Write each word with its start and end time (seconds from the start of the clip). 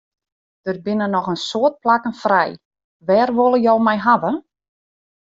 Der 0.65 0.77
binne 0.85 1.07
noch 1.15 1.27
in 1.33 1.39
soad 1.49 1.75
plakken 1.83 2.15
frij, 2.23 2.51
wêr 3.07 3.29
wolle 3.37 3.59
jo 3.65 3.75
my 3.87 3.95
hawwe? 4.05 4.31